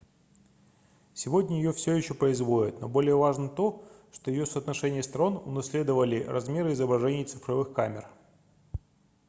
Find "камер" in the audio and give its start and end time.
7.71-8.07